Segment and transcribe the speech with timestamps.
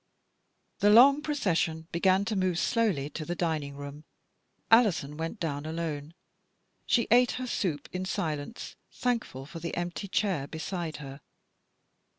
[0.79, 4.03] The long procession began to move slowly to the dining room.
[4.71, 6.15] Alison went down alone.
[6.87, 11.21] She took her soup in silence, thankful for the empty chair beside her.